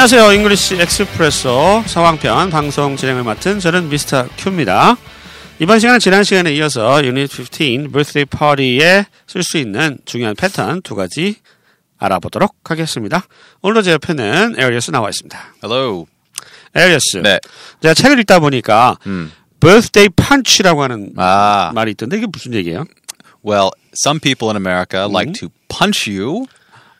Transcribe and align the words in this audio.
안녕하세요. 0.00 0.32
English 0.32 0.76
Expresso 0.76 1.82
상황편 1.84 2.50
방송 2.50 2.96
진행을 2.96 3.24
맡은 3.24 3.58
저는 3.58 3.88
Mr. 3.88 4.28
Q입니다. 4.36 4.96
이번 5.58 5.80
시간은 5.80 5.98
지난 5.98 6.22
시간에 6.22 6.54
이어서 6.54 7.04
유닛 7.04 7.28
15 7.28 7.90
birthday 7.90 8.24
party에 8.26 9.06
쓸 9.26 9.42
수 9.42 9.58
있는 9.58 9.98
중요한 10.04 10.36
패턴 10.36 10.82
두 10.82 10.94
가지 10.94 11.34
알아보도록 11.98 12.54
하겠습니다. 12.62 13.24
오늘도 13.62 13.82
제 13.82 13.90
옆에는 13.90 14.54
에리어스 14.56 14.92
나와 14.92 15.08
있습니다. 15.08 15.36
Hello. 15.64 16.06
에리어스. 16.76 17.16
네. 17.24 17.40
제가 17.82 17.94
책을 17.94 18.20
읽다 18.20 18.38
보니까 18.38 18.98
음. 19.06 19.32
birthday 19.58 20.08
punch라고 20.14 20.84
하는 20.84 21.12
Ah, 21.18 21.74
말이 21.74 21.90
있던데 21.90 22.18
이게 22.18 22.28
무슨 22.30 22.54
얘기예요? 22.54 22.84
well, 23.44 23.70
some 23.96 24.20
people 24.20 24.48
in 24.48 24.56
America 24.56 25.08
like 25.12 25.32
to 25.32 25.48
punch 25.66 26.08
you 26.08 26.46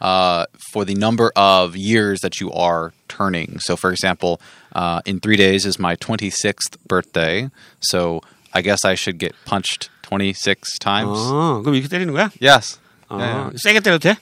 uh, 0.02 0.45
for 0.71 0.85
the 0.85 0.95
number 0.95 1.31
of 1.35 1.75
years 1.75 2.20
that 2.21 2.39
you 2.41 2.52
are 2.52 2.91
turning. 3.07 3.57
So, 3.59 3.75
for 3.75 3.91
example, 3.91 4.39
uh, 4.75 5.02
in 5.05 5.20
three 5.20 5.38
days 5.38 5.66
is 5.66 5.80
my 5.80 5.95
26th 5.95 6.77
birthday. 6.88 7.49
So, 7.80 8.21
I 8.53 8.62
guess 8.62 8.84
I 8.85 8.95
should 8.95 9.17
get 9.17 9.34
punched 9.45 9.89
26 10.03 10.77
times. 10.80 11.17
어, 11.17 11.62
그럼 11.63 11.75
이렇게 11.75 11.88
때리는 11.88 12.13
거야? 12.13 12.30
Yes. 12.41 12.80
어, 13.09 13.17
Yeah, 13.20 13.34
yeah. 13.34 13.57
세게 13.62 13.80
때려도 13.81 13.99
돼? 13.99 14.17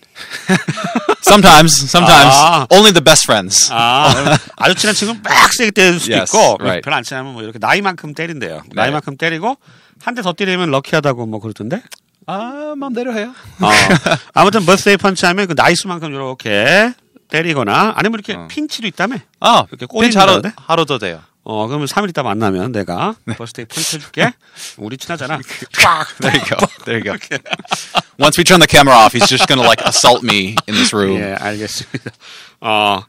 Sometimes, 1.24 1.74
sometimes. 1.90 2.34
Ah. 2.36 2.68
Only 2.72 2.92
the 2.92 3.02
best 3.02 3.24
friends. 3.26 3.70
아, 3.72 4.12
그럼 4.14 4.38
아주 4.58 4.76
친한 4.76 4.94
친구는 4.96 5.22
막 5.24 5.54
세게 5.54 5.72
때릴 5.72 6.00
수도 6.00 6.14
Yes, 6.16 6.32
있고, 6.36 6.58
right. 6.60 6.82
별로 6.84 6.96
안 6.98 7.04
친하면 7.04 7.34
뭐 7.34 7.44
이렇게 7.44 7.60
나이만큼 7.60 8.14
때린대요. 8.14 8.64
나이만큼 8.74 9.18
때리고, 9.18 9.58
한 10.04 10.16
대 10.16 10.22
더 10.22 10.34
때리면 10.34 10.72
럭키하다고 10.72 11.26
뭐 11.28 11.40
그러던데? 11.40 11.82
아, 12.27 12.75
마음대로 12.77 13.13
해요. 13.15 13.33
어, 13.61 13.69
아무튼 14.35 14.67
birthday 14.67 14.97
punch 14.97 15.27
하면 15.27 15.47
그 15.47 15.55
나이수만큼 15.57 16.13
이렇게 16.13 16.93
때리거나, 17.29 17.95
아니면 17.97 18.21
이렇게 18.25 18.47
pinch도 18.49 18.87
있다며? 18.89 19.17
아, 19.41 19.65
이렇게 19.71 19.87
하루, 20.19 20.33
거라는데? 20.33 20.53
하루도 20.57 20.99
돼요. 20.99 21.21
어, 21.49 21.69
그러면 21.69 21.87
3일 21.87 22.09
있다 22.11 22.25
만나면 22.25 22.73
내가 22.73 23.15
birthday 23.39 23.67
punch 23.67 23.97
해줄게. 23.99 24.33
우리 24.79 24.97
친하잖아. 24.99 25.39
There 26.21 26.37
you 26.41 26.45
go. 26.45 26.57
There 26.85 27.09
you 27.09 27.19
go. 27.19 27.39
Once 28.19 28.37
we 28.37 28.43
turn 28.43 28.59
the 28.59 28.67
camera 28.67 28.97
off, 28.97 29.13
he's 29.13 29.29
just 29.29 29.47
going 29.47 29.63
to 29.63 29.65
like 29.67 29.81
assault 29.87 30.25
me 30.25 30.57
in 30.67 30.75
this 30.75 30.93
room. 30.93 31.17
예, 31.21 31.35
알겠습니다. 31.39 32.11
어, 32.63 33.01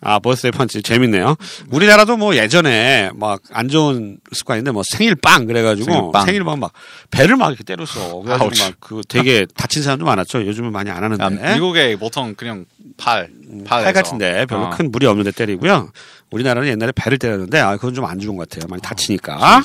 아, 0.00 0.18
birthday 0.20 0.52
punch 0.52 0.80
재밌네요. 0.82 1.36
우리나라도 1.70 2.16
뭐 2.16 2.34
예전에 2.34 3.10
막 3.14 3.40
안 3.52 3.68
좋은 3.68 4.16
습관인데 4.32 4.70
뭐 4.70 4.82
생일 4.88 5.14
빵 5.16 5.44
그래가지고 5.46 5.84
생일빵. 5.92 6.24
생일 6.24 6.44
빵막 6.44 6.72
배를 7.10 7.36
막 7.36 7.48
이렇게 7.48 7.62
때렸어. 7.62 8.20
그래가지고 8.22 8.44
아우치. 8.44 8.62
막그 8.62 9.02
되게 9.08 9.44
다친 9.54 9.82
사람도 9.82 10.06
많았죠. 10.06 10.46
요즘은 10.46 10.72
많이 10.72 10.88
안 10.90 11.04
하는데. 11.04 11.22
아, 11.22 11.52
미국에 11.54 11.96
보통 11.96 12.34
그냥 12.36 12.64
팔, 12.96 13.28
팔, 13.66 13.84
팔 13.84 13.92
같은데 13.92 14.46
별로 14.46 14.66
어. 14.68 14.70
큰 14.70 14.90
무리 14.90 15.04
없는데 15.06 15.32
때리고요. 15.32 15.90
우리나라는 16.32 16.68
옛날에 16.68 16.92
배를 16.92 17.18
때렸는데 17.18 17.60
아 17.60 17.76
그건 17.76 17.94
좀 17.94 18.04
안 18.04 18.18
좋은 18.18 18.36
것 18.36 18.48
같아요. 18.48 18.66
많이 18.68 18.80
어, 18.80 18.82
다치니까. 18.82 19.62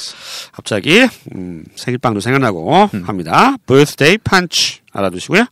갑자기 0.52 1.08
음, 1.36 1.64
생일빵도 1.76 2.20
생각나고 2.20 2.90
음. 2.94 3.04
합니다. 3.06 3.56
birthday 3.66 4.18
punch 4.20 4.82
알아두시고요. 4.92 5.46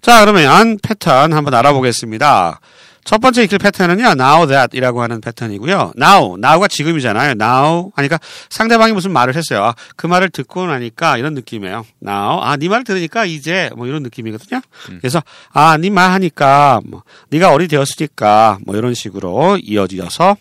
자 0.00 0.20
그러면 0.20 0.78
패턴 0.82 1.32
한번 1.32 1.54
알아보겠습니다. 1.54 2.60
첫 3.04 3.20
번째 3.20 3.44
익힐 3.44 3.58
패턴은요, 3.58 4.12
now 4.18 4.46
that 4.46 4.76
이라고 4.76 5.02
하는 5.02 5.20
패턴이고요. 5.20 5.92
now, 6.00 6.36
now가 6.38 6.68
지금이잖아요. 6.68 7.32
now 7.40 7.90
하니까 7.96 8.18
상대방이 8.48 8.92
무슨 8.92 9.12
말을 9.12 9.36
했어요. 9.36 9.62
아, 9.62 9.74
그 9.96 10.06
말을 10.06 10.30
듣고 10.30 10.66
나니까 10.66 11.18
이런 11.18 11.34
느낌이에요. 11.34 11.84
now, 12.02 12.40
아, 12.42 12.56
네 12.56 12.68
말을 12.68 12.84
들으니까 12.84 13.26
이제 13.26 13.70
뭐 13.76 13.86
이런 13.86 14.02
느낌이거든요. 14.02 14.60
그래서 15.00 15.22
아, 15.52 15.76
네 15.76 15.90
말 15.90 16.10
하니까 16.12 16.80
뭐 16.86 17.02
네가 17.30 17.52
어리 17.52 17.68
되었으니까 17.68 18.58
뭐 18.64 18.74
이런 18.76 18.94
식으로 18.94 19.58
이어지어서 19.62 20.36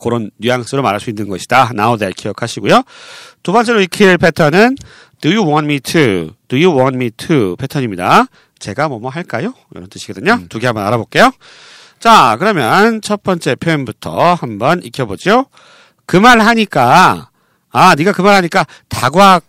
그런 0.00 0.30
뉘앙스로 0.38 0.82
말할 0.82 1.00
수 1.00 1.10
있는 1.10 1.28
것이다. 1.28 1.70
now 1.74 1.96
that 1.98 2.14
기억하시고요. 2.14 2.82
두 3.42 3.52
번째로 3.52 3.80
익힐 3.80 4.16
패턴은 4.18 4.76
do 5.20 5.30
you 5.32 5.42
want 5.46 5.64
me 5.66 5.80
to? 5.80 6.30
do 6.48 6.58
you 6.58 6.70
want 6.78 6.94
me 6.96 7.10
to? 7.10 7.56
패턴입니다. 7.56 8.26
제가 8.58 8.88
뭐뭐 8.88 9.10
할까요? 9.10 9.52
이런 9.74 9.88
뜻이거든요. 9.88 10.40
두개 10.48 10.66
한번 10.66 10.86
알아볼게요. 10.86 11.32
자, 12.00 12.36
그러면 12.38 13.00
첫 13.02 13.22
번째 13.22 13.54
표현부터 13.54 14.34
한번 14.34 14.82
익혀보죠. 14.82 15.46
그 16.06 16.18
말 16.20 16.40
하니까, 16.40 17.30
아, 17.70 17.94
네가 17.94 18.12
그 18.12 18.22
말 18.22 18.34
하니까 18.34 18.66
다과 18.88 19.40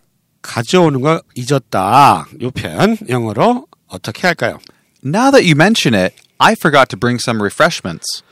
가져오는 0.42 1.02
거 1.02 1.22
잊었다. 1.36 2.26
요 2.42 2.52
표현 2.52 2.98
영어로 3.10 3.66
어떻게 3.88 4.28
할까요? 4.28 4.60
Now 5.04 5.32
that 5.32 5.44
you 5.44 5.52
mention 5.56 5.94
it, 6.00 6.16
I 6.38 6.54
forgot 6.54 6.88
to 6.90 7.00
bring 7.00 7.20
some 7.22 7.42
refreshments. 7.42 8.24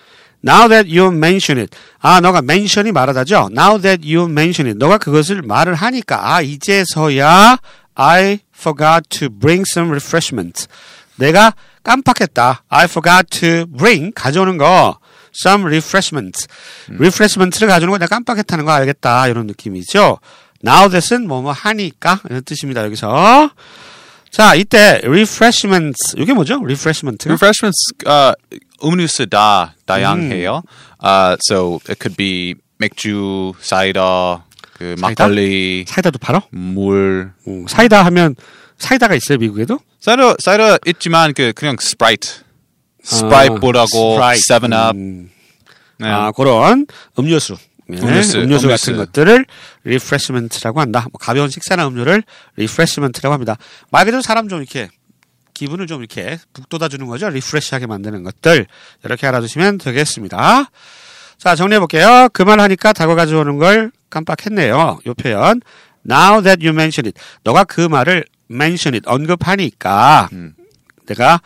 Now 0.45 0.67
that 0.69 0.89
you 0.89 1.07
mention 1.11 1.57
it. 1.59 1.75
아, 1.99 2.19
너가 2.21 2.39
mention이 2.39 2.91
말하다죠? 2.91 3.49
Now 3.51 3.79
that 3.81 4.03
you 4.05 4.29
mention 4.29 4.67
it. 4.67 4.77
너가 4.77 4.97
그것을 4.97 5.41
말을 5.41 5.73
하니까, 5.75 6.33
아, 6.35 6.41
이제서야 6.41 7.57
I 7.95 8.39
forgot 8.55 9.07
to 9.19 9.29
bring 9.29 9.63
some 9.69 9.89
refreshments. 9.89 10.67
내가 11.15 11.53
깜빡했다. 11.83 12.63
I 12.69 12.85
forgot 12.85 13.27
to 13.39 13.65
bring, 13.67 14.13
가져오는 14.13 14.57
거. 14.57 14.97
some 15.35 15.65
refreshments. 15.65 16.47
refreshments를 16.89 17.67
가져오는 17.67 17.91
거 17.91 17.97
내가 17.97 18.15
깜빡했다는 18.15 18.65
거 18.65 18.71
알겠다. 18.71 19.27
이런 19.27 19.47
느낌이죠. 19.47 20.19
Now 20.65 20.89
that은 20.89 21.27
뭐뭐 21.27 21.51
하니까. 21.51 22.21
이런 22.29 22.43
뜻입니다. 22.43 22.83
여기서. 22.85 23.49
자, 24.29 24.55
이때 24.55 25.01
refreshments. 25.03 26.15
이게 26.17 26.33
뭐죠? 26.33 26.55
refreshment. 26.63 27.27
Refreshments, 27.27 27.93
uh, 28.07 28.33
음료수 28.83 29.27
다 29.27 29.75
다양해요. 29.85 30.63
Uh, 31.03 31.37
so 31.47 31.79
it 31.87 31.97
could 31.99 32.15
be 32.15 32.55
맥주, 32.77 33.53
사이다, 33.59 34.43
그? 34.77 34.95
막걸리, 34.99 35.85
사이다도 35.87 36.17
팔어? 36.17 36.41
물. 36.49 37.31
음, 37.47 37.65
사이다 37.67 38.03
하면 38.05 38.35
사이다가 38.77 39.15
있어요 39.15 39.37
미국에도? 39.37 39.79
사이다, 39.99 40.35
사이다 40.39 40.77
있지만 40.87 41.33
그 41.33 41.53
그냥 41.55 41.75
스프라이트. 41.79 42.43
스프라이트보다고 43.03 43.87
스프라이트. 44.13 44.41
세븐업. 44.43 44.95
음, 44.95 45.29
네. 45.99 46.07
아 46.09 46.31
그런 46.31 46.85
음료수. 47.19 47.55
네, 47.87 47.97
음료수, 48.01 48.39
음료수, 48.39 48.67
같은 48.67 48.93
음료수. 48.93 49.05
것들을 49.11 49.45
refreshment라고 49.85 50.79
한다. 50.79 51.01
뭐 51.11 51.19
가벼운 51.19 51.49
식사나 51.49 51.87
음료를 51.87 52.23
refreshment라고 52.57 53.33
합니다. 53.33 53.57
말 53.91 54.05
그대로 54.05 54.21
사람 54.21 54.47
좀 54.47 54.59
이렇게 54.61 54.89
기분을 55.53 55.85
좀 55.87 55.99
이렇게 55.99 56.39
북돋아 56.53 56.87
주는 56.89 57.05
거죠. 57.07 57.29
refresh하게 57.29 57.85
만드는 57.87 58.23
것들 58.23 58.65
이렇게 59.03 59.27
알아두시면 59.27 59.77
되겠습니다. 59.77 60.69
자 61.37 61.55
정리해 61.55 61.79
볼게요. 61.79 62.29
그 62.33 62.43
말 62.43 62.59
하니까 62.61 62.93
다과 62.93 63.15
가져오는 63.15 63.57
걸 63.57 63.91
깜빡했네요. 64.09 64.99
요 65.05 65.13
표현 65.13 65.61
Now 66.09 66.41
that 66.41 66.65
you 66.65 66.73
mention 66.73 67.05
it, 67.07 67.19
너가 67.43 67.63
그 67.65 67.81
말을 67.81 68.25
mention 68.49 68.95
it 68.95 69.07
언급하니까 69.07 70.29
내가 71.05 71.41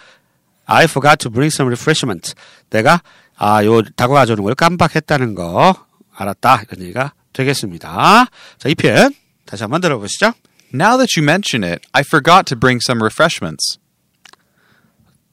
I 0.65 0.83
forgot 0.83 1.17
to 1.19 1.31
bring 1.31 1.53
some 1.53 1.67
refreshment. 1.67 2.33
내가 2.69 3.01
아, 3.37 3.63
요 3.63 3.81
다고 3.95 4.15
가져오는 4.15 4.43
걸 4.43 4.55
깜빡했다는 4.55 5.35
거 5.35 5.75
알았다. 6.13 6.63
이런 6.69 6.83
얘기가 6.83 7.13
되겠습니다. 7.33 8.25
자, 8.57 8.69
이 8.69 8.75
표현 8.75 9.13
다시 9.45 9.63
한번 9.63 9.79
들어보시죠. 9.81 10.33
Now 10.73 10.97
that 10.97 11.17
you 11.17 11.23
mention 11.23 11.63
it, 11.63 11.87
I 11.93 12.03
forgot 12.05 12.45
to 12.47 12.59
bring 12.59 12.81
some 12.83 13.01
refreshments. 13.01 13.79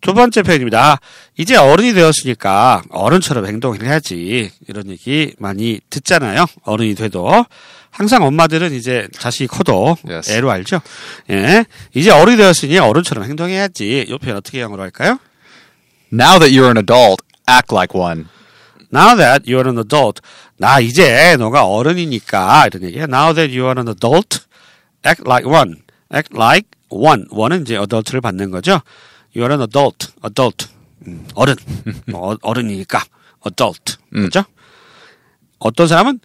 두 0.00 0.12
번째 0.12 0.42
표현입니다. 0.42 1.00
이제 1.38 1.56
어른이 1.56 1.94
되었으니까 1.94 2.82
어른처럼 2.90 3.46
행동을 3.46 3.82
해야지. 3.82 4.52
이런 4.68 4.90
얘기 4.90 5.34
많이 5.38 5.80
듣잖아요. 5.88 6.44
어른이 6.62 6.94
돼도. 6.94 7.46
항상 7.94 8.24
엄마들은 8.24 8.72
이제 8.72 9.06
자식이 9.12 9.46
커도 9.46 9.96
Yes. 10.08 10.32
애로 10.32 10.50
알죠. 10.50 10.80
예. 11.30 11.64
이제 11.94 12.10
어른이 12.10 12.36
되었으니 12.36 12.76
어른처럼 12.78 13.24
행동해야지. 13.24 14.06
이 14.08 14.18
표현 14.18 14.36
어떻게 14.36 14.60
영어로 14.60 14.82
할까요? 14.82 15.20
Now 16.12 16.40
that 16.40 16.52
you're 16.52 16.66
an 16.66 16.76
adult, 16.78 17.22
act 17.48 17.72
like 17.72 17.94
one. 17.98 18.26
Now 18.92 19.16
that 19.16 19.44
you're 19.50 19.66
an 19.68 19.78
adult. 19.78 20.20
나 20.56 20.80
이제 20.80 21.36
너가 21.38 21.66
어른이니까 21.66 22.66
이런 22.66 22.82
얘기예요. 22.82 23.04
Now 23.04 23.32
that 23.32 23.56
you're 23.56 23.78
an 23.78 23.86
adult, 23.88 24.40
act 25.06 25.22
like 25.24 25.48
one. 25.48 25.76
act 26.12 26.34
like 26.34 26.68
one. 26.90 27.26
one은 27.30 27.62
이제 27.62 27.76
adult를 27.76 28.20
받는 28.20 28.50
거죠. 28.50 28.80
You're 29.36 29.50
an 29.52 29.62
adult. 29.62 30.08
adult. 30.24 30.66
음, 31.06 31.26
어른. 31.36 31.54
뭐 32.06 32.32
어- 32.32 32.38
어른이니까 32.42 33.04
adult. 33.46 33.98
그렇죠? 34.12 34.44
어떤 35.60 35.86
사람은 35.86 36.18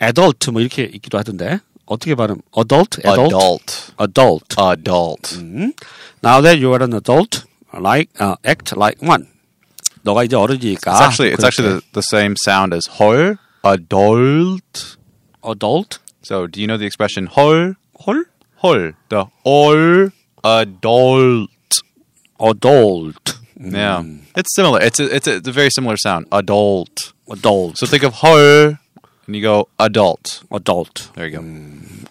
adult 0.00 0.50
뭐 0.50 0.60
이렇게 0.60 0.84
있기도 0.84 1.18
하던데. 1.18 1.60
어떻게 1.86 2.14
발음? 2.14 2.40
adult? 2.56 3.00
adult? 3.00 3.34
Adult. 3.34 3.92
adult. 3.98 4.56
Adult. 4.58 5.38
음. 5.38 5.72
Now 6.22 6.40
that 6.42 6.58
you're 6.58 6.82
an 6.82 6.92
adult, 6.92 7.44
like 7.72 8.10
uh, 8.20 8.36
act 8.44 8.76
like 8.76 9.00
one. 9.02 9.26
너가 10.02 10.24
이제 10.24 10.36
어른이니까. 10.36 10.92
It's 10.92 11.00
actually 11.00 11.32
it's 11.32 11.44
actually 11.44 11.80
the, 11.80 11.82
the 11.92 12.02
same 12.02 12.34
sound 12.36 12.74
as 12.74 12.86
헐. 12.98 13.38
Adult. 13.64 14.96
adult. 15.42 15.98
So 16.22 16.46
do 16.46 16.60
you 16.60 16.66
know 16.66 16.76
the 16.76 16.86
expression 16.86 17.26
헐? 17.26 17.76
헐? 18.06 18.24
헐. 18.62 18.94
The 19.08 19.26
all 19.44 20.10
adult. 20.44 21.48
adult. 22.40 23.38
Yeah, 23.60 24.04
it's 24.36 24.54
similar. 24.54 24.80
It's 24.80 25.00
a, 25.00 25.14
it's 25.14 25.26
a, 25.26 25.36
it's 25.36 25.48
a 25.48 25.52
very 25.52 25.70
similar 25.70 25.96
sound. 25.96 26.26
Adult. 26.30 27.12
adult, 27.28 27.76
So 27.76 27.86
think 27.86 28.04
of 28.04 28.14
헐, 28.14 28.78
and 29.27 29.35
you 29.35 29.41
go 29.41 29.65
adult. 29.79 30.41
adult. 30.51 31.11
There 31.15 31.29
you 31.29 31.39
go. 31.39 31.43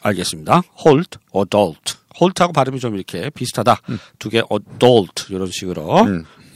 알겠습니다. 0.02 0.62
hold, 0.84 1.18
adult. 1.34 1.96
hold하고 2.20 2.52
발음이 2.52 2.78
좀 2.80 2.94
이렇게 2.94 3.30
비슷하다. 3.30 3.80
두개 4.18 4.42
adult 4.50 5.26
이런 5.30 5.46
식으로 5.50 6.06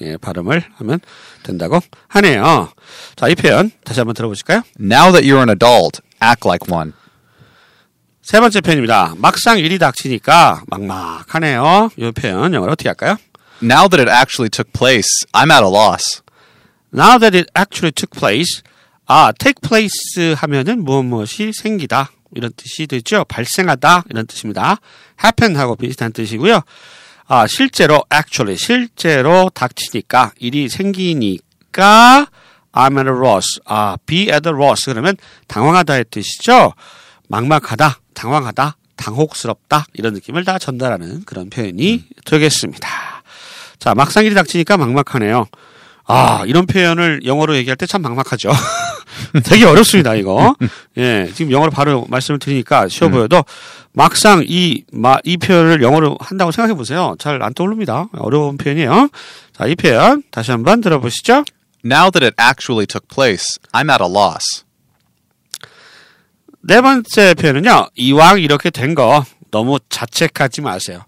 예, 0.03 0.17
발음을 0.19 0.63
하면 0.77 1.01
된다고 1.43 1.81
하네요. 2.09 2.71
자, 3.17 3.29
이 3.29 3.35
표현 3.35 3.71
다시 3.85 4.01
한번 4.01 4.15
들어보실까요? 4.15 4.63
Now 4.79 5.13
that 5.13 5.27
you're 5.27 5.39
an 5.39 5.49
adult, 5.49 6.01
act 6.23 6.47
like 6.47 6.67
one. 6.71 6.93
세 8.23 8.41
번째 8.41 8.61
표현입니다. 8.61 9.15
막상 9.17 9.59
일이 9.59 9.79
닥치니까 9.79 10.65
막막하네요. 10.67 11.91
이 11.97 12.11
표현 12.11 12.53
영어로 12.53 12.73
어떻게 12.73 12.89
할까요? 12.89 13.17
Now 13.63 13.89
that 13.89 14.01
it 14.01 14.11
actually 14.11 14.51
took 14.51 14.73
place, 14.73 15.09
I'm 15.33 15.51
at 15.51 15.63
a 15.63 15.69
loss. 15.69 16.21
Now 16.93 17.19
that 17.19 17.37
it 17.37 17.49
actually 17.57 17.93
took 17.93 18.11
place. 18.19 18.63
아, 19.07 19.33
take 19.39 19.61
place 19.63 20.35
하면은 20.37 20.85
무엇 20.85 21.03
무엇이 21.05 21.53
생기다. 21.53 22.11
이런 22.35 22.51
뜻이 22.57 22.87
되죠. 22.87 23.25
발생하다. 23.25 24.05
이런 24.11 24.27
뜻입니다. 24.27 24.79
happen하고 25.23 25.77
비슷한 25.77 26.13
뜻이고요. 26.13 26.61
아, 27.29 27.47
실제로, 27.47 28.05
actually, 28.13 28.57
실제로 28.57 29.51
닥치니까, 29.53 30.33
일이 30.39 30.69
생기니까, 30.69 32.27
I'm 32.73 32.99
at 32.99 33.09
a 33.09 33.17
loss. 33.17 33.61
아, 33.65 33.97
be 34.07 34.23
at 34.23 34.49
a 34.49 34.55
loss. 34.55 34.85
그러면 34.87 35.17
당황하다의 35.49 36.07
뜻이죠. 36.11 36.75
막막하다, 37.29 38.01
당황하다, 38.15 38.77
당혹스럽다. 38.97 39.87
이런 39.95 40.15
느낌을 40.15 40.45
다 40.45 40.59
전달하는 40.59 41.25
그런 41.25 41.51
표현이 41.51 42.05
되겠습니다. 42.25 42.89
자, 43.79 43.95
막상 43.95 44.25
일이 44.25 44.35
닥치니까 44.35 44.77
막막하네요. 44.77 45.47
아, 46.09 46.45
이런 46.47 46.67
표현을 46.67 47.23
영어로 47.25 47.57
얘기할 47.57 47.77
때 47.77 47.87
참 47.87 48.03
막막하죠. 48.03 48.51
되게 49.45 49.65
어렵습니다, 49.65 50.15
이거. 50.15 50.55
예, 50.99 51.31
지금 51.35 51.51
영어로 51.51 51.71
바로 51.71 52.07
말씀을 52.09 52.39
드리니까 52.39 52.89
쉬워 52.89 53.11
보여도 53.11 53.45
막상 53.93 54.45
이, 54.47 54.85
마, 54.93 55.17
이 55.25 55.37
표현을 55.37 55.83
영어로 55.83 56.17
한다고 56.21 56.53
생각해 56.53 56.75
보세요. 56.75 57.17
잘 57.19 57.43
안 57.43 57.55
떠오릅니다. 57.55 58.07
어려운 58.19 58.57
표현이에요. 58.57 59.09
자, 59.57 59.67
이 59.67 59.75
표현 59.75 60.23
다시 60.31 60.51
한번 60.53 60.81
들어보시죠. 60.81 61.45
Now 61.85 62.11
that 62.11 62.25
it 62.25 62.35
actually 62.41 62.87
took 62.87 63.09
place, 63.09 63.59
I'm 63.73 63.91
at 63.91 64.03
a 64.03 64.09
loss. 64.11 64.65
네 66.63 66.81
번째 66.81 67.35
표현은요. 67.35 67.89
이왕 67.95 68.41
이렇게 68.41 68.71
된 68.71 68.95
거 68.95 69.25
너무 69.51 69.79
자책하지 69.89 70.61
마세요. 70.63 71.03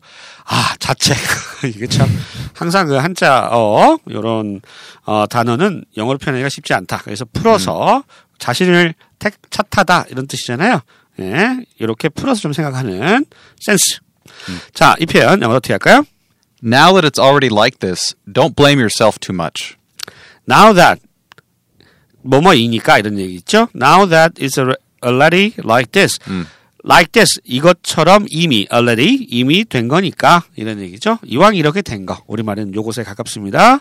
아, 0.50 0.74
자책. 0.78 1.16
이게 1.68 1.86
참 1.86 2.08
항상 2.54 2.86
그 2.86 2.94
한자어 2.94 3.98
요런 4.10 4.62
어 5.04 5.26
단어는 5.28 5.84
영어로 5.96 6.18
표현하기가 6.18 6.48
쉽지 6.48 6.72
않다. 6.74 7.02
그래서 7.04 7.26
풀어서 7.32 8.02
자신을 8.38 8.94
택 9.18 9.34
탓하다 9.50 10.06
이런 10.10 10.26
뜻이잖아요. 10.26 10.80
예. 11.20 11.58
이렇게 11.78 12.08
풀어서 12.08 12.40
좀 12.40 12.52
생각하는 12.52 13.26
센스. 13.60 13.98
자, 14.72 14.94
이 15.00 15.06
표현 15.06 15.42
영어로 15.42 15.58
어떻게 15.58 15.74
할까요? 15.74 16.04
Now 16.62 16.92
that 16.98 17.06
it's 17.06 17.18
already 17.22 17.52
like 17.54 17.78
this, 17.80 18.14
don't 18.32 18.56
blame 18.56 18.80
yourself 18.80 19.18
too 19.20 19.34
much. 19.34 19.76
Now 20.48 20.74
that 20.74 21.00
뭐뭐이니까 22.22 22.98
이런 22.98 23.18
얘기 23.18 23.34
있죠. 23.36 23.68
Now 23.74 24.08
that 24.08 24.42
is 24.42 24.58
already 25.04 25.52
like 25.58 25.92
this. 25.92 26.18
Like 26.88 27.12
this 27.12 27.40
이것처럼 27.44 28.26
이미 28.30 28.66
already 28.72 29.26
이미 29.28 29.64
된 29.64 29.88
거니까 29.88 30.44
이런 30.56 30.80
얘기죠. 30.80 31.18
이왕 31.24 31.54
이렇게 31.54 31.82
된 31.82 32.06
거. 32.06 32.22
우리말은 32.26 32.74
요것에 32.74 33.02
가깝습니다. 33.04 33.80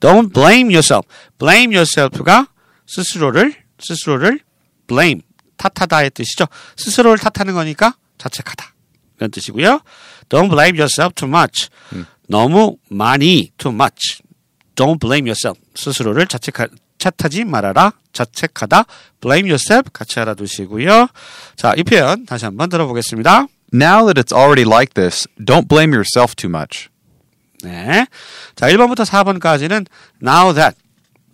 Don't 0.00 0.32
blame 0.34 0.74
yourself. 0.74 1.08
blame 1.38 1.74
yourself가 1.74 2.48
스스로를 2.86 3.54
스스로를 3.78 4.40
blame 4.86 5.22
탓하다의 5.56 6.10
뜻이죠. 6.10 6.46
스스로를 6.76 7.18
탓하는 7.18 7.54
거니까 7.54 7.96
자책하다. 8.18 8.74
이런 9.16 9.30
뜻이고요. 9.30 9.80
Don't 10.28 10.50
blame 10.50 10.78
yourself 10.78 11.14
too 11.14 11.28
much. 11.28 11.68
너무 12.28 12.76
많이 12.88 13.50
too 13.58 13.72
much. 13.72 14.22
Don't 14.74 14.98
blame 14.98 15.28
yourself. 15.28 15.60
스스로를 15.74 16.26
자책하, 16.26 16.66
탓하지 17.10 17.44
말아라. 17.44 17.92
자책하다. 18.12 18.84
blame 19.20 19.50
yourself 19.50 19.90
같이 19.92 20.20
알아두시고요. 20.20 21.08
자, 21.56 21.74
이 21.76 21.82
표현 21.82 22.26
다시 22.26 22.44
한번 22.44 22.68
들어보겠습니다. 22.68 23.46
Now 23.74 24.12
that 24.12 24.20
it's 24.20 24.36
already 24.36 24.68
like 24.68 24.94
this, 24.94 25.26
don't 25.40 25.66
blame 25.66 25.94
yourself 25.94 26.34
too 26.36 26.50
much. 26.50 26.88
네. 27.62 28.06
자, 28.54 28.66
1번부터 28.68 29.04
4번까지는 29.06 29.86
now 30.22 30.52
that 30.54 30.76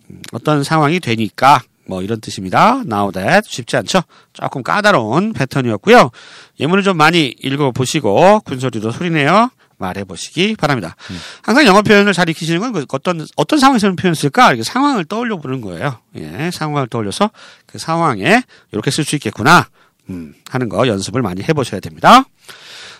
음, 0.09 0.21
어떤 0.31 0.63
상황이 0.63 0.99
되니까 0.99 1.61
뭐 1.85 2.01
이런 2.03 2.21
뜻입니다. 2.21 2.83
now 2.85 3.11
that 3.11 3.49
쉽지 3.49 3.75
않죠? 3.77 4.03
조금 4.31 4.63
까다로운 4.63 5.33
패턴이었고요. 5.33 6.11
예문을 6.59 6.83
좀 6.83 6.97
많이 6.97 7.35
읽어보시고 7.41 8.41
군소리도 8.41 8.91
소리내어 8.91 9.49
말해 9.79 10.03
보시기 10.03 10.55
바랍니다. 10.55 10.95
항상 11.41 11.65
영어 11.65 11.81
표현을 11.81 12.13
잘 12.13 12.29
익히시는 12.29 12.59
건 12.59 12.71
그 12.73 12.85
어떤 12.89 13.25
어떤 13.35 13.57
상황에서 13.59 13.87
이런 13.87 13.95
표현을 13.95 14.15
쓸까? 14.15 14.49
이렇게 14.49 14.63
상황을 14.63 15.05
떠올려 15.05 15.37
보는 15.37 15.61
거예요. 15.61 15.97
예, 16.17 16.51
상황을 16.53 16.87
떠올려서 16.87 17.31
그 17.65 17.79
상황에 17.79 18.43
이렇게 18.71 18.91
쓸 18.91 19.03
수 19.03 19.15
있겠구나 19.15 19.67
음, 20.09 20.35
하는 20.49 20.69
거 20.69 20.87
연습을 20.87 21.21
많이 21.21 21.41
해 21.41 21.53
보셔야 21.53 21.79
됩니다. 21.79 22.25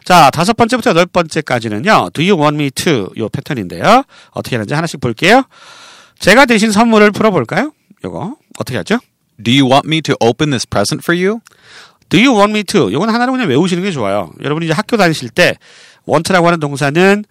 자, 0.05 0.29
다섯 0.31 0.53
번째부터 0.57 0.91
여덟 0.91 1.05
번째까지는요. 1.05 2.09
Do 2.13 2.23
you 2.23 2.41
want 2.41 2.55
me 2.55 2.71
to? 2.71 3.09
요 3.17 3.29
패턴인데요. 3.29 4.03
어떻게 4.31 4.55
하는지 4.55 4.73
하나씩 4.73 4.99
볼게요. 4.99 5.43
제가 6.17 6.45
대신 6.45 6.71
선물을 6.71 7.11
풀어 7.11 7.29
볼까요? 7.31 7.73
요거 8.03 8.35
어떻게 8.57 8.77
하죠? 8.77 8.97
Do 9.43 9.53
you 9.53 9.69
want 9.69 9.87
me 9.87 10.01
to 10.01 10.15
open 10.19 10.49
this 10.49 10.67
present 10.67 11.03
for 11.03 11.15
you? 11.17 11.39
Do 12.09 12.17
you 12.19 12.35
want 12.35 12.51
me 12.51 12.63
to? 12.63 12.91
요건 12.91 13.09
하나로 13.09 13.33
그냥 13.33 13.47
외우시는 13.49 13.83
게 13.83 13.91
좋아요. 13.91 14.31
여러분이 14.41 14.65
이제 14.65 14.73
학교 14.73 14.97
다니실 14.97 15.29
때 15.29 15.57
want라고 16.07 16.47
하는 16.47 16.59
동사는 16.59 17.25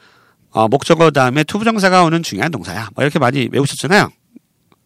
어, 0.50 0.68
목적어 0.68 1.10
다음에 1.10 1.44
투부정사가 1.44 2.04
오는 2.04 2.22
중요한 2.22 2.50
동사야. 2.50 2.88
뭐 2.94 3.04
이렇게 3.04 3.18
많이 3.18 3.48
외우셨잖아요. 3.52 4.10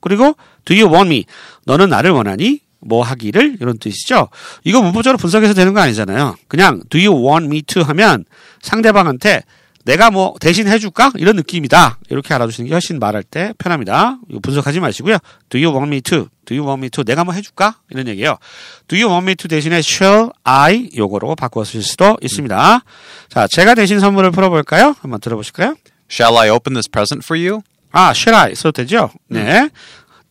그리고 0.00 0.36
do 0.64 0.76
you 0.76 0.92
want 0.92 1.08
me? 1.08 1.24
너는 1.64 1.88
나를 1.88 2.10
원하니? 2.10 2.60
뭐 2.80 3.02
하기를 3.02 3.58
이런 3.60 3.78
뜻이죠. 3.78 4.28
이거 4.64 4.82
문법적으로 4.82 5.16
분석해서 5.16 5.54
되는 5.54 5.72
거 5.72 5.80
아니잖아요. 5.80 6.34
그냥 6.48 6.82
do 6.90 7.00
you 7.00 7.26
want 7.26 7.46
me 7.46 7.62
to 7.62 7.82
하면 7.82 8.24
상대방한테 8.60 9.42
내가 9.84 10.10
뭐 10.10 10.34
대신 10.40 10.68
해줄까 10.68 11.10
이런 11.16 11.36
느낌이다. 11.36 11.98
이렇게 12.08 12.34
알아두시는 12.34 12.68
게 12.68 12.74
훨씬 12.74 12.98
말할 12.98 13.22
때 13.24 13.52
편합니다. 13.58 14.18
이거 14.28 14.38
분석하지 14.40 14.80
마시고요. 14.80 15.18
Do 15.48 15.60
you 15.60 15.74
want 15.76 15.88
me 15.88 16.00
to? 16.02 16.28
Do 16.44 16.56
you 16.56 16.66
want 16.66 16.80
me 16.84 16.90
to? 16.90 17.02
내가 17.04 17.24
뭐 17.24 17.34
해줄까 17.34 17.76
이런 17.90 18.06
얘기예요. 18.08 18.38
Do 18.86 18.96
you 18.96 19.10
want 19.10 19.24
me 19.24 19.34
to 19.34 19.48
대신에 19.48 19.78
shall 19.78 20.30
I 20.44 20.90
요거로 20.96 21.34
바꿔 21.34 21.64
쓰실 21.64 21.82
수도 21.82 22.16
있습니다. 22.22 22.84
자, 23.28 23.46
제가 23.48 23.74
대신 23.74 23.98
선물을 23.98 24.30
풀어볼까요? 24.30 24.94
한번 25.00 25.20
들어보실까요? 25.20 25.74
Shall 26.10 26.36
I 26.38 26.50
open 26.50 26.74
this 26.74 26.88
present 26.88 27.24
for 27.24 27.40
you? 27.40 27.62
아, 27.90 28.10
shall 28.10 28.34
I 28.40 28.54
써도 28.54 28.72
되죠? 28.72 29.10
네. 29.28 29.68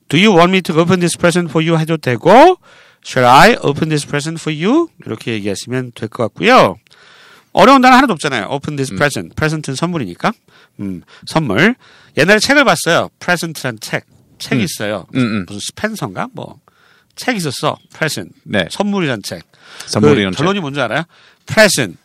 Do 0.09 0.17
you 0.19 0.35
want 0.35 0.51
me 0.51 0.61
to 0.61 0.77
open 0.79 0.99
this 0.99 1.17
present 1.17 1.49
for 1.49 1.65
you 1.65 1.79
해도 1.79 1.97
되고, 1.97 2.57
shall 3.05 3.27
I 3.27 3.55
open 3.63 3.89
this 3.89 4.05
present 4.07 4.41
for 4.41 4.51
you? 4.53 4.89
이렇게 5.05 5.33
얘기하시면 5.33 5.91
될 5.95 6.09
것 6.09 6.23
같고요. 6.23 6.77
어려운 7.53 7.81
단어 7.81 7.95
하나도 7.97 8.13
없잖아요. 8.13 8.47
open 8.49 8.75
this 8.77 8.93
present. 8.95 9.35
present는 9.35 9.75
선물이니까. 9.75 10.31
음, 10.79 11.03
선물. 11.25 11.75
옛날에 12.17 12.39
책을 12.39 12.63
봤어요. 12.63 13.09
present란 13.19 13.79
책. 13.79 14.05
책이 14.39 14.63
있어요. 14.63 15.05
음, 15.15 15.19
음. 15.19 15.45
무슨 15.47 15.59
스펜서인가? 15.59 16.29
뭐. 16.33 16.59
책 17.15 17.35
있었어. 17.35 17.77
present. 17.93 18.33
네. 18.43 18.67
선물이란 18.71 19.21
책. 19.21 19.43
선물이란 19.87 20.31
그 20.31 20.37
결론이 20.37 20.59
뭔지 20.59 20.79
알아요? 20.79 21.03
present 21.45 21.97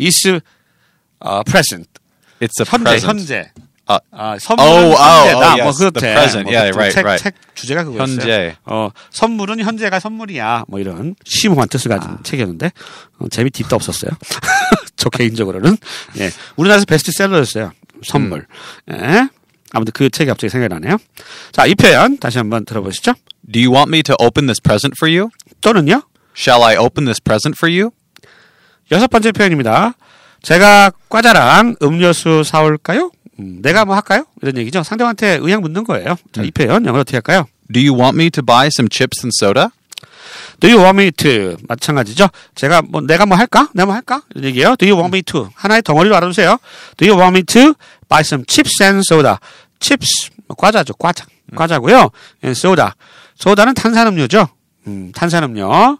is 0.00 0.40
어, 1.18 1.42
present. 1.42 1.88
It's 2.40 2.60
a 2.60 2.66
현재, 2.66 2.90
present. 2.90 3.06
현재. 3.06 3.50
아, 3.90 3.98
아, 4.12 4.36
선물은 4.38 4.70
Oh, 4.70 4.86
oh, 4.86 4.96
현재다. 5.00 5.46
oh, 5.50 5.56
뭐 5.62 5.66
yes, 5.66 5.78
그렇대. 5.78 6.00
the 6.00 6.14
present. 6.14 6.42
뭐 6.44 6.52
Yeah, 6.52 6.70
그렇대. 6.70 6.78
right, 6.78 6.94
책, 6.94 7.04
right. 7.04 7.22
책 7.24 7.34
주제가 7.56 7.84
그거였어요. 7.84 8.06
현재. 8.20 8.56
어, 8.64 8.90
선물은 9.10 9.60
현재가 9.60 9.98
선물이야. 10.00 10.64
뭐 10.68 10.78
이런 10.78 11.16
심오한 11.24 11.68
뜻을 11.68 11.88
가진 11.90 12.10
책이었는데 12.22 12.70
어, 13.18 13.26
재미 13.30 13.50
딥도 13.50 13.74
없었어요. 13.74 14.10
저 14.96 15.08
개인적으로는 15.10 15.76
예, 16.18 16.30
우리나라에서 16.56 16.84
베스트셀러였어요. 16.86 17.72
선물. 18.04 18.46
예. 18.92 19.28
아무튼 19.72 19.92
그 19.94 20.10
책이 20.10 20.28
갑자기 20.28 20.50
생각이 20.50 20.72
나네요. 20.72 20.96
자, 21.52 21.64
이 21.66 21.74
표현 21.74 22.18
다시 22.18 22.38
한번 22.38 22.64
들어보시죠. 22.64 23.12
Do 23.52 23.60
you 23.60 23.72
want 23.74 23.88
me 23.90 24.02
to 24.02 24.14
open 24.20 24.46
this 24.46 24.60
present 24.60 24.94
for 24.98 25.10
you? 25.10 25.30
또는요. 25.60 26.02
Shall 26.36 26.62
I 26.64 26.76
open 26.76 27.04
this 27.06 27.20
present 27.20 27.56
for 27.58 27.70
you? 27.72 27.90
여섯 28.92 29.06
번째 29.08 29.32
표현입니다. 29.32 29.94
제가 30.42 30.90
과자랑 31.08 31.76
음료수 31.82 32.42
사올까요? 32.44 33.10
음, 33.40 33.62
내가 33.62 33.84
뭐 33.84 33.94
할까요? 33.94 34.24
이런 34.42 34.56
얘기죠. 34.58 34.82
상대방한테 34.82 35.38
의향 35.40 35.60
묻는 35.62 35.84
거예요. 35.84 36.16
자, 36.32 36.42
이 36.42 36.50
표현 36.50 36.84
영어로 36.84 37.00
어떻게 37.00 37.16
할까요? 37.16 37.46
Do 37.72 37.80
you 37.80 37.98
want 37.98 38.16
me 38.16 38.30
to 38.30 38.42
buy 38.44 38.66
some 38.66 38.88
chips 38.90 39.24
and 39.24 39.32
soda? 39.34 39.68
Do 40.60 40.68
you 40.68 40.78
want 40.82 41.00
me 41.00 41.10
to? 41.12 41.56
마찬가지죠. 41.68 42.28
제가 42.54 42.82
뭐 42.82 43.00
내가 43.00 43.26
뭐 43.26 43.36
할까? 43.36 43.68
내가 43.74 43.86
뭐 43.86 43.94
할까? 43.94 44.22
이런 44.34 44.44
얘기예요. 44.44 44.76
Do 44.76 44.86
you 44.86 44.96
want 44.96 45.16
me 45.16 45.22
to? 45.22 45.48
하나의 45.54 45.82
덩어리로 45.82 46.14
알아두세요. 46.16 46.58
Do 46.96 47.08
you 47.08 47.18
want 47.18 47.36
me 47.36 47.42
to 47.44 47.74
buy 48.08 48.20
some 48.20 48.44
chips 48.46 48.82
and 48.82 49.02
soda? 49.06 49.36
chips 49.80 50.30
뭐 50.46 50.56
과자죠, 50.56 50.94
과자. 50.94 51.24
과자고요. 51.56 52.10
and 52.44 52.58
soda. 52.58 52.90
소다는 53.36 53.74
탄산음료죠. 53.74 54.48
음, 54.86 55.12
탄산음료. 55.14 55.98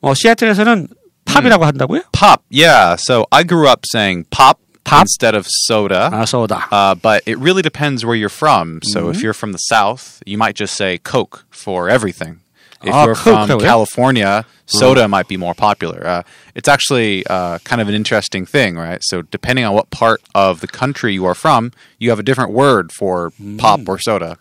어, 0.00 0.14
시애틀에서는 0.14 0.88
팝이라고 1.24 1.64
한다고요? 1.64 2.02
Pop, 2.12 2.42
yeah. 2.52 2.96
So 2.98 3.24
I 3.30 3.44
grew 3.44 3.68
up 3.68 3.82
saying 3.94 4.26
pop, 4.30 4.58
Pop? 4.83 5.01
instead 5.01 5.35
of 5.35 5.45
soda. 5.47 6.09
아, 6.13 6.23
소다. 6.25 6.67
Uh, 6.71 6.95
but 6.95 7.21
it 7.25 7.37
really 7.37 7.61
depends 7.61 8.05
where 8.05 8.15
you're 8.15 8.29
from. 8.29 8.79
So 8.83 9.09
if 9.09 9.21
you're 9.21 9.33
from 9.33 9.51
the 9.51 9.57
South, 9.57 10.21
you 10.25 10.37
might 10.37 10.55
just 10.55 10.75
say 10.75 10.97
Coke 10.97 11.43
for 11.49 11.89
everything. 11.89 12.39
If 12.83 12.93
Ah, 12.93 13.05
you're 13.05 13.15
Coke, 13.15 13.47
from 13.47 13.59
yeah. 13.59 13.65
California, 13.67 14.45
soda 14.65 15.07
might 15.09 15.27
be 15.27 15.35
more 15.35 15.53
popular. 15.53 16.05
Uh, 16.07 16.23
it's 16.55 16.69
actually 16.69 17.25
uh, 17.27 17.57
kind 17.65 17.81
of 17.81 17.89
an 17.89 17.95
interesting 17.95 18.45
thing, 18.45 18.77
right? 18.77 18.99
So 19.03 19.23
depending 19.23 19.65
on 19.65 19.73
what 19.73 19.89
part 19.89 20.21
of 20.35 20.61
the 20.61 20.67
country 20.67 21.13
you 21.13 21.25
are 21.25 21.35
from, 21.35 21.71
you 21.99 22.09
have 22.11 22.19
a 22.19 22.23
different 22.23 22.51
word 22.53 22.91
for 22.93 23.31
pop 23.57 23.81
or 23.89 23.97
soda. 23.99 24.37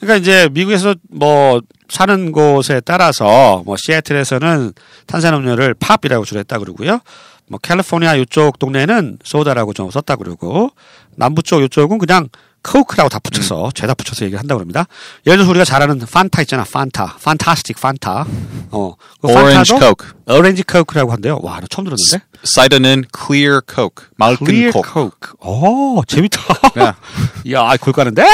그러니까 0.00 0.16
이제 0.20 0.48
미국에서 0.52 0.94
뭐 1.10 1.62
사는 1.88 2.30
곳에 2.32 2.80
따라서 2.84 3.62
뭐 3.64 3.76
시애틀에서는 3.76 4.74
탄산음료를 5.06 5.74
팝이라고 5.74 6.24
주로 6.26 6.40
했다 6.40 6.58
그러고요. 6.58 7.00
뭐 7.49 7.59
캘리포니아 7.59 8.15
이쪽 8.15 8.59
동네는 8.59 9.19
소다라고 9.23 9.73
좀 9.73 9.89
썼다 9.91 10.15
그러고 10.15 10.69
남부 11.15 11.41
쪽 11.43 11.61
이쪽은 11.63 11.97
그냥 11.97 12.29
Coke라고 12.61 13.07
다 13.09 13.19
붙여서 13.19 13.71
죄다 13.73 13.93
붙여서 13.93 14.25
얘기를 14.25 14.37
한다고 14.39 14.59
그럽니다. 14.59 14.85
예를 15.25 15.37
들어서 15.37 15.49
우리가 15.49 15.63
잘 15.65 15.81
아는 15.81 15.97
판타 15.99 16.41
있잖아. 16.41 16.65
판타. 16.65 17.15
판타스틱 17.23 17.79
판타. 17.79 18.25
어. 18.71 18.93
그 19.21 19.27
판타도 19.33 19.79
Coke. 19.79 20.07
오렌지 20.27 20.63
Coke라고 20.63 21.11
한대요. 21.13 21.39
와, 21.41 21.61
나 21.61 21.67
처음 21.69 21.85
들었는데. 21.85 22.25
Cider는 22.43 23.05
clear 23.17 23.61
Coke. 23.65 24.07
맑은 24.17 24.71
Coke. 24.73 24.81
Coke. 24.91 25.33
오, 25.39 26.03
재밌다. 26.05 26.41
Yeah. 26.75 26.97
야, 27.53 27.77
골 27.77 27.93
가는데? 27.93 28.25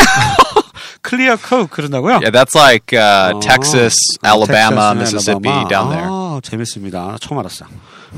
클리어 1.01 1.35
코크 1.37 1.67
그런다고요? 1.67 2.13
Yeah, 2.15 2.31
that's 2.31 2.55
like 2.59 2.97
uh, 2.97 3.35
어, 3.35 3.39
Texas, 3.39 3.95
어, 4.23 4.27
Alabama, 4.27 4.93
텍사스, 4.95 4.97
Mississippi 4.97 5.51
알라바마. 5.51 5.69
down 5.69 5.89
there. 5.91 6.09
아, 6.09 6.39
재밌습니다. 6.41 7.17
처음 7.21 7.37
알았어. 7.39 7.65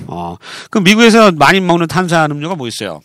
어, 0.07 0.37
그럼 0.71 0.85
미국에서 0.85 1.31
많이 1.33 1.61
먹는 1.61 1.87
탄산 1.87 2.31
음료가 2.31 2.55
뭐 2.55 2.67
있어요? 2.69 3.01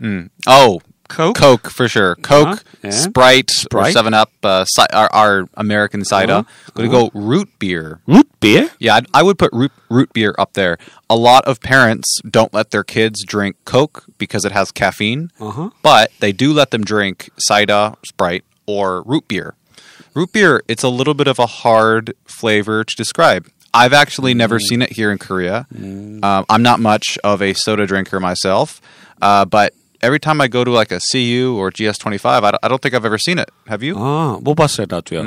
Mm. 0.00 0.28
Oh, 0.46 0.80
Coke? 1.10 1.34
Coke 1.36 1.70
for 1.70 1.88
sure. 1.88 2.14
Coke, 2.22 2.62
yeah. 2.84 2.90
Sprite, 2.90 3.50
Sprite. 3.50 3.88
or 3.90 3.92
Seven 3.92 4.14
Up, 4.14 4.30
uh, 4.44 4.64
ci- 4.64 4.86
our, 4.94 5.10
our 5.12 5.44
American 5.56 6.04
cider. 6.04 6.46
Uh-huh. 6.46 6.70
Gonna 6.74 6.88
go 6.88 7.10
root 7.12 7.48
beer. 7.58 8.00
root 8.06 8.28
beer? 8.40 8.70
Yeah, 8.78 8.94
I'd, 8.96 9.06
I 9.12 9.22
would 9.24 9.36
put 9.38 9.50
root, 9.52 9.72
root 9.90 10.12
beer 10.14 10.34
up 10.38 10.52
there. 10.54 10.78
A 11.10 11.16
lot 11.16 11.44
of 11.46 11.60
parents 11.60 12.20
don't 12.28 12.54
let 12.54 12.70
their 12.70 12.84
kids 12.84 13.24
drink 13.26 13.56
Coke 13.64 14.04
because 14.18 14.44
it 14.44 14.52
has 14.52 14.70
caffeine, 14.70 15.30
Uh-huh. 15.40 15.70
but 15.82 16.12
they 16.20 16.30
do 16.32 16.52
let 16.52 16.70
them 16.70 16.84
drink 16.84 17.28
cider, 17.38 17.94
Sprite, 18.06 18.44
or 18.66 19.02
root 19.02 19.26
beer. 19.28 19.54
Root 20.14 20.32
beer, 20.32 20.62
it's 20.68 20.82
a 20.84 20.88
little 20.88 21.14
bit 21.14 21.26
of 21.28 21.38
a 21.38 21.46
hard 21.46 22.14
flavor 22.24 22.84
to 22.84 22.96
describe. 22.96 23.46
I've 23.74 23.92
actually 23.92 24.34
never 24.34 24.58
seen 24.58 24.82
it 24.82 24.92
here 24.92 25.12
in 25.12 25.18
Korea. 25.18 25.66
Um, 25.72 26.44
I'm 26.48 26.62
not 26.62 26.80
much 26.80 27.18
of 27.22 27.40
a 27.40 27.52
soda 27.54 27.86
drinker 27.86 28.18
myself, 28.18 28.80
uh, 29.22 29.44
but 29.44 29.72
every 30.02 30.18
time 30.18 30.40
I 30.40 30.48
go 30.48 30.64
to 30.64 30.70
like 30.72 30.90
a 30.90 30.98
CU 31.12 31.54
or 31.56 31.70
GS25, 31.70 32.24
I 32.26 32.40
don't, 32.50 32.58
I 32.64 32.68
don't 32.68 32.82
think 32.82 32.94
I've 32.94 33.04
ever 33.04 33.18
seen 33.18 33.38
it. 33.38 33.48
Have 33.68 33.82
you? 33.84 33.94
아, 33.96 34.38
못 34.42 34.56
봤어요, 34.56 34.86
나도요. 34.88 35.22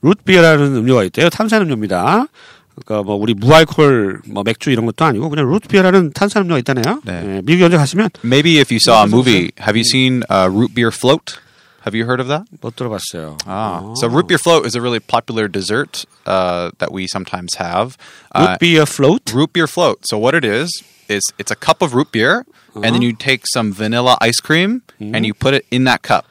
루트비어라는 0.00 0.76
음료가 0.76 1.04
있대요. 1.04 1.28
탄산음료입니다. 1.28 2.26
그러니까 2.74 3.02
뭐 3.04 3.16
우리 3.16 3.34
무알콜 3.34 4.22
뭐 4.28 4.42
맥주 4.42 4.70
이런 4.70 4.86
것도 4.86 5.04
아니고 5.04 5.28
그냥 5.28 5.50
루트비어라는 5.50 6.12
탄산음료가 6.14 6.58
있다네요. 6.60 7.02
네. 7.04 7.36
예, 7.36 7.40
미국 7.44 7.64
언제 7.64 7.76
가시면 7.76 8.08
Maybe 8.24 8.58
if 8.58 8.72
you 8.72 8.78
saw 8.80 9.02
a 9.02 9.06
This 9.06 9.12
is 9.12 9.14
movie, 9.14 9.52
have 9.58 9.76
you 9.76 9.84
seen 9.84 10.22
uh, 10.30 10.48
root 10.50 10.74
beer 10.74 10.90
float? 10.90 11.38
Have 11.86 11.96
you 11.96 12.06
heard 12.06 12.20
of 12.20 12.28
that? 12.28 12.46
못 12.62 12.76
들어봤어요. 12.76 13.38
Ah, 13.46 13.82
so 13.94 14.06
root 14.06 14.28
beer 14.28 14.38
float 14.38 14.64
is 14.66 14.76
a 14.76 14.80
really 14.80 15.00
popular 15.00 15.48
dessert 15.48 16.04
uh, 16.26 16.70
that 16.78 16.92
we 16.92 17.08
sometimes 17.08 17.56
have. 17.56 17.96
Uh, 18.30 18.56
루트비어 18.56 18.84
플로트? 18.86 19.34
root 19.34 19.52
beer 19.52 19.66
float. 19.66 19.98
So 20.06 20.16
what 20.16 20.34
it 20.36 20.44
is 20.44 20.70
is 21.08 21.22
it's 21.38 21.50
a 21.50 21.56
cup 21.56 21.82
of 21.82 21.92
root 21.92 22.12
beer, 22.12 22.46
and 22.76 22.94
then 22.94 23.02
you 23.02 23.12
take 23.12 23.42
some 23.52 23.72
vanilla 23.72 24.16
ice 24.20 24.38
cream 24.38 24.82
and 25.00 25.26
you 25.26 25.34
put 25.34 25.54
it 25.54 25.66
in 25.72 25.82
that 25.84 26.02
cup, 26.02 26.24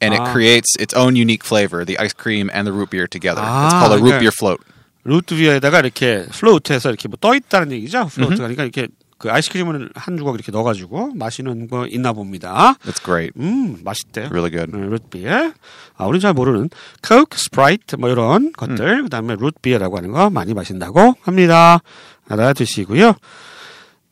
and 0.00 0.14
it 0.14 0.20
Ah. 0.22 0.30
creates 0.32 0.70
its 0.78 0.94
own 0.94 1.16
unique 1.16 1.42
flavor. 1.42 1.84
The 1.84 1.98
ice 1.98 2.12
cream 2.14 2.48
and 2.54 2.64
the 2.64 2.72
root 2.72 2.90
beer 2.90 3.08
together. 3.10 3.42
it's 3.42 3.74
Ah, 3.74 3.82
called 3.82 3.98
a 3.98 4.02
root 4.02 4.14
okay. 4.14 4.20
beer 4.22 4.30
float. 4.32 4.62
루트비어에다가 5.04 5.80
이렇게 5.80 6.26
플로트해서 6.30 6.90
이렇게 6.94 7.08
뭐 7.08 7.16
떠 7.18 7.34
있다는 7.34 7.72
얘기죠. 7.72 8.06
플로트가 8.14 8.46
그러니까 8.46 8.62
이렇게 8.62 8.86
그 9.17 9.31
아이스크림을 9.31 9.89
한 9.95 10.17
조각 10.17 10.35
이렇게 10.35 10.51
넣어가지고 10.51 11.13
마시는 11.15 11.67
거 11.67 11.87
있나 11.87 12.13
봅니다. 12.13 12.75
It's 12.85 13.03
great. 13.03 13.31
음, 13.39 13.77
맛있대요. 13.83 14.27
Really 14.27 14.51
good. 14.51 14.75
네, 14.75 14.85
루트비어. 14.87 15.51
아, 15.97 16.05
우리 16.05 16.19
잘 16.19 16.33
모르는 16.33 16.69
Coke, 17.01 17.37
스프라이트 17.37 17.95
뭐 17.95 18.09
이런 18.09 18.51
것들, 18.51 19.03
그다음에 19.03 19.35
root 19.39 19.58
beer라고 19.58 19.97
하는 19.97 20.11
거 20.11 20.29
많이 20.29 20.53
마신다고 20.53 21.15
합니다. 21.21 21.79
알아두시고요. 22.27 23.13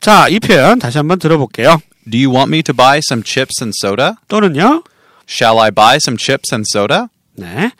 자, 0.00 0.28
이 0.28 0.38
표현 0.40 0.78
다시 0.78 0.98
한번 0.98 1.18
들어볼게요. 1.18 1.80
Do 2.10 2.18
you 2.18 2.30
want 2.30 2.50
me 2.54 2.62
to 2.62 2.74
buy 2.74 2.98
some 2.98 3.22
chips 3.24 3.62
and 3.62 3.72
soda? 3.82 4.14
또는요. 4.28 4.84
Shall 5.28 5.58
I 5.58 5.70
buy 5.70 5.96
some 5.96 6.16
chips 6.18 6.52
and 6.52 6.66
soda? 6.70 7.06
네. 7.36 7.72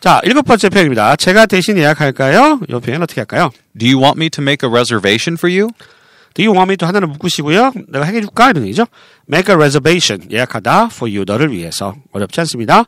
자, 0.00 0.20
일곱 0.24 0.42
번째 0.42 0.68
표현입니다. 0.68 1.16
제가 1.16 1.46
대신 1.46 1.78
예약할까요? 1.78 2.60
이 2.68 2.72
표현 2.80 3.02
어떻게 3.02 3.20
할까요? 3.20 3.50
Do 3.76 3.88
you 3.88 4.02
want 4.02 4.18
me 4.18 4.28
to 4.30 4.42
make 4.42 4.66
a 4.68 4.70
reservation 4.70 5.36
for 5.38 5.50
you? 5.50 5.70
Do 6.36 6.44
you 6.44 6.52
want 6.54 6.70
me 6.70 6.76
to 6.76 6.86
하나를 6.86 7.08
묶으시고요. 7.08 7.72
내가 7.88 8.04
해줄까? 8.04 8.50
이런 8.50 8.64
얘기죠. 8.64 8.84
Make 9.32 9.50
a 9.52 9.56
reservation. 9.56 10.30
예약하다 10.30 10.90
for 10.92 11.10
you. 11.10 11.24
너를 11.26 11.50
위해서. 11.50 11.94
어렵지 12.12 12.38
않습니다. 12.40 12.84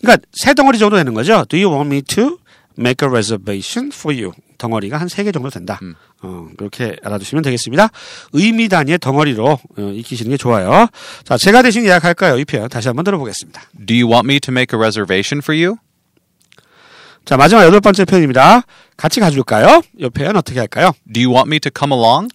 그러니까 0.00 0.26
세 0.32 0.52
덩어리 0.52 0.78
정도 0.78 0.96
되는 0.96 1.14
거죠. 1.14 1.44
Do 1.48 1.56
you 1.62 1.72
want 1.72 1.94
me 1.94 2.02
to 2.02 2.38
make 2.76 3.06
a 3.06 3.08
reservation 3.08 3.92
for 3.94 4.12
you? 4.20 4.32
덩어리가 4.58 4.98
한 4.98 5.06
세 5.06 5.24
개 5.24 5.30
정도 5.30 5.48
된다. 5.48 5.78
어, 6.22 6.46
그렇게 6.58 6.96
알아두시면 7.04 7.42
되겠습니다. 7.44 7.88
의미 8.32 8.68
단위의 8.68 8.98
덩어리로 8.98 9.46
어, 9.78 9.92
익히시는 9.94 10.30
게 10.32 10.36
좋아요. 10.36 10.88
자, 11.24 11.36
제가 11.36 11.62
대신 11.62 11.84
예약할까요? 11.84 12.36
이 12.38 12.44
표현 12.44 12.68
다시 12.68 12.88
한번 12.88 13.04
들어보겠습니다. 13.04 13.62
Do 13.86 13.94
you 13.96 14.08
want 14.12 14.26
me 14.26 14.40
to 14.40 14.52
make 14.52 14.76
a 14.76 14.78
reservation 14.78 15.38
for 15.40 15.56
you? 15.56 15.76
자, 17.24 17.36
마지막 17.36 17.62
여덟 17.64 17.80
번째 17.80 18.04
표현입니다. 18.04 18.62
같이 18.96 19.20
가줄까요? 19.20 19.82
이 19.98 20.08
표현 20.10 20.36
어떻게 20.36 20.58
할까요? 20.58 20.90
Do 21.12 21.22
you 21.22 21.32
want 21.32 21.48
me 21.48 21.60
to 21.60 21.70
come 21.76 21.92
along? 21.96 22.28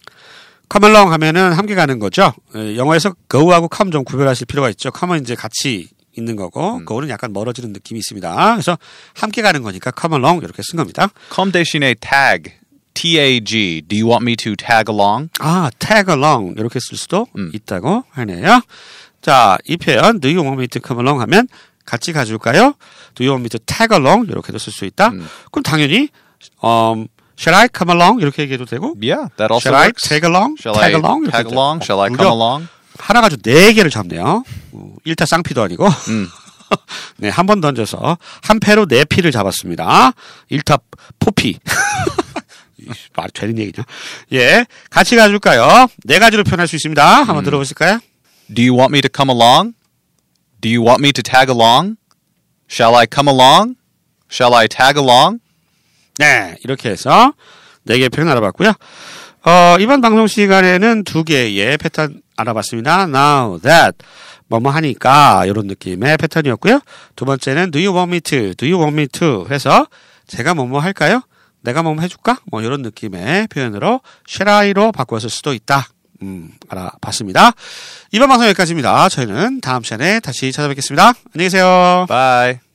Come 0.70 0.86
along 0.88 1.12
하면은 1.12 1.52
함께 1.52 1.74
가는 1.74 1.98
거죠. 1.98 2.32
에, 2.54 2.76
영어에서 2.76 3.14
go하고 3.30 3.68
come 3.74 3.90
좀 3.90 4.04
구별하실 4.04 4.46
필요가 4.46 4.68
있죠. 4.70 4.90
come은 4.96 5.22
이제 5.22 5.34
같이 5.34 5.88
있는 6.16 6.36
거고, 6.36 6.80
go는 6.86 7.08
약간 7.10 7.32
멀어지는 7.32 7.72
느낌이 7.72 7.98
있습니다. 7.98 8.52
그래서 8.54 8.76
함께 9.14 9.40
가는 9.42 9.62
거니까 9.62 9.92
come 9.98 10.16
along 10.16 10.44
이렇게 10.44 10.62
쓴 10.62 10.76
겁니다. 10.76 11.08
Comme 11.32 11.52
대신에 11.52 11.94
tag. 11.94 12.52
T-A-G. 12.94 13.82
Do 13.86 13.96
you 13.96 14.08
want 14.10 14.24
me 14.24 14.34
to 14.34 14.56
tag 14.56 14.90
along? 14.90 15.28
아, 15.38 15.70
tag 15.78 16.10
along 16.10 16.54
이렇게 16.58 16.80
쓸 16.80 16.98
수도 16.98 17.28
있다고 17.54 18.02
하네요. 18.10 18.60
자, 19.22 19.56
이 19.66 19.76
표현 19.76 20.18
do 20.20 20.28
you 20.28 20.40
want 20.40 20.60
me 20.60 20.66
to 20.66 20.80
come 20.84 21.00
along 21.00 21.20
하면 21.20 21.46
같이 21.84 22.12
가줄까요? 22.12 22.74
do 23.14 23.24
you 23.24 23.30
want 23.30 23.42
me 23.42 23.48
to 23.48 23.58
tag 23.64 23.94
along 23.94 24.28
이렇게도 24.28 24.58
쓸 24.58 24.72
수 24.72 24.84
있다. 24.84 25.10
그럼 25.52 25.62
당연히 25.62 26.08
um, 26.62 27.06
shall 27.38 27.54
I 27.56 27.68
come 27.74 27.90
along 27.94 28.20
이렇게 28.20 28.42
얘기해도 28.42 28.64
되고 28.64 28.94
Yeah, 29.00 29.28
that 29.36 29.52
also 29.52 29.70
shall 29.70 29.76
I 29.76 29.86
works. 29.88 30.08
tag 30.08 30.24
along? 30.26 30.56
Shall 30.60 30.74
tag 30.74 30.94
I 30.94 30.98
along 30.98 31.30
tag 31.30 31.46
along? 31.48 31.84
Shall 31.84 32.00
I 32.02 32.08
come 32.10 32.26
along? 32.32 32.68
하나 32.98 33.20
가지고 33.20 33.42
네 33.42 33.72
개를 33.74 33.90
잡네요. 33.90 34.42
어, 34.72 34.92
일타 35.04 35.24
쌍피도 35.26 35.62
아니고. 35.62 35.88
네, 37.16 37.28
한 37.30 37.46
번 37.46 37.60
던져서 37.60 38.18
한 38.42 38.60
패로 38.60 38.86
네 38.86 39.04
피를 39.04 39.30
잡았습니다. 39.32 40.12
일타 40.50 40.78
포피. 41.20 41.58
이씨, 42.78 43.08
말이 43.16 43.30
되는 43.32 43.56
얘기냐? 43.58 43.84
예, 44.32 44.66
같이 44.90 45.16
가줄까요? 45.16 45.86
네 46.04 46.18
가지로 46.18 46.44
표현할 46.44 46.66
수 46.68 46.76
있습니다. 46.76 47.22
한번 47.22 47.44
들어보실까요? 47.44 48.00
Do 48.54 48.62
you 48.62 48.76
want 48.76 48.92
me 48.94 49.00
to 49.00 49.08
come 49.14 49.30
along? 49.32 49.74
Do 50.60 50.68
you 50.70 50.84
want 50.84 51.00
me 51.00 51.12
to 51.12 51.22
tag 51.22 51.50
along? 51.50 51.96
Shall 52.70 52.94
I 52.96 53.06
come 53.12 53.30
along? 53.30 53.76
Shall 54.30 54.54
I 54.54 54.66
tag 54.68 54.98
along? 54.98 55.40
네, 56.18 56.56
이렇게 56.64 56.90
해서 56.90 57.32
네 57.84 57.96
개의 57.96 58.08
표현 58.08 58.28
알아봤고요. 58.28 58.72
어, 59.44 59.76
이번 59.80 60.00
방송 60.00 60.26
시간에는 60.26 61.04
두 61.04 61.24
개의 61.24 61.78
패턴 61.78 62.20
알아봤습니다. 62.36 63.02
Now 63.04 63.60
that 63.60 63.96
뭐뭐 64.48 64.70
하니까 64.70 65.44
이런 65.46 65.66
느낌의 65.66 66.16
패턴이었고요. 66.16 66.80
두 67.16 67.24
번째는 67.24 67.70
Do 67.70 67.80
you 67.80 67.96
want 67.96 68.10
me 68.10 68.20
to? 68.20 68.54
Do 68.54 68.68
you 68.68 68.82
want 68.82 68.94
me 68.98 69.06
to? 69.06 69.46
해서 69.50 69.86
제가 70.26 70.54
뭐뭐 70.54 70.80
할까요? 70.80 71.22
내가 71.62 71.82
뭐뭐 71.82 72.00
해줄까? 72.00 72.38
뭐 72.50 72.62
이런 72.62 72.82
느낌의 72.82 73.48
표현으로 73.48 74.00
shall 74.28 74.66
I로 74.66 74.92
바꾸었을 74.92 75.30
수도 75.30 75.52
있다. 75.52 75.88
음, 76.22 76.50
알아봤습니다. 76.68 77.52
이번 78.12 78.28
방송 78.28 78.48
여기까지입니다. 78.48 79.08
저희는 79.08 79.60
다음 79.60 79.82
시간에 79.82 80.20
다시 80.20 80.50
찾아뵙겠습니다. 80.50 81.12
안녕히 81.34 81.46
계세요. 81.46 82.06
Bye. 82.08 82.67